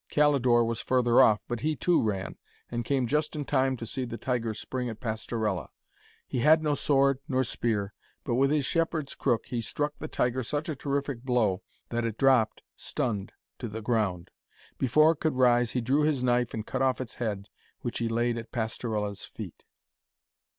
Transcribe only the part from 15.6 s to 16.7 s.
he drew his knife and